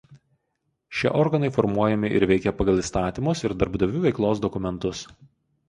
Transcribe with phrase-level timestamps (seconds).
[0.99, 5.07] Šie organai formuojami ir veikia pagal įstatymus ir darbdavių veiklos dokumentus.